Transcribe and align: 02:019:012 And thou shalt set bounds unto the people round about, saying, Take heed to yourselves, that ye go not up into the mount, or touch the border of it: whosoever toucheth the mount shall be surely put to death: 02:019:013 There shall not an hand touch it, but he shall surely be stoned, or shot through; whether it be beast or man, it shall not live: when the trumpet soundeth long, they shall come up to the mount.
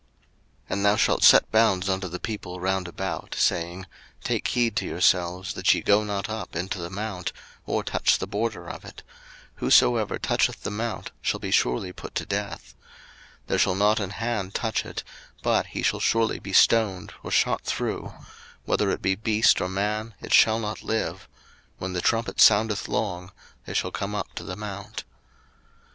02:019:012 0.63 0.65
And 0.71 0.85
thou 0.85 0.95
shalt 0.95 1.23
set 1.23 1.51
bounds 1.51 1.87
unto 1.87 2.07
the 2.07 2.19
people 2.19 2.59
round 2.59 2.87
about, 2.87 3.35
saying, 3.37 3.85
Take 4.23 4.47
heed 4.47 4.75
to 4.77 4.85
yourselves, 4.87 5.53
that 5.53 5.71
ye 5.75 5.81
go 5.83 6.03
not 6.03 6.27
up 6.27 6.55
into 6.55 6.79
the 6.79 6.89
mount, 6.89 7.31
or 7.67 7.83
touch 7.83 8.17
the 8.17 8.25
border 8.25 8.67
of 8.67 8.83
it: 8.83 9.03
whosoever 9.57 10.17
toucheth 10.17 10.63
the 10.63 10.71
mount 10.71 11.11
shall 11.21 11.39
be 11.39 11.51
surely 11.51 11.93
put 11.93 12.15
to 12.15 12.25
death: 12.25 12.73
02:019:013 13.41 13.41
There 13.45 13.59
shall 13.59 13.75
not 13.75 13.99
an 13.99 14.09
hand 14.09 14.55
touch 14.55 14.85
it, 14.87 15.03
but 15.43 15.67
he 15.67 15.83
shall 15.83 15.99
surely 15.99 16.39
be 16.39 16.51
stoned, 16.51 17.13
or 17.21 17.29
shot 17.29 17.61
through; 17.61 18.11
whether 18.65 18.89
it 18.89 19.03
be 19.03 19.13
beast 19.13 19.61
or 19.61 19.69
man, 19.69 20.15
it 20.19 20.33
shall 20.33 20.57
not 20.57 20.81
live: 20.81 21.27
when 21.77 21.93
the 21.93 22.01
trumpet 22.01 22.41
soundeth 22.41 22.87
long, 22.87 23.31
they 23.67 23.75
shall 23.75 23.91
come 23.91 24.15
up 24.15 24.33
to 24.33 24.43
the 24.43 24.55
mount. 24.55 25.03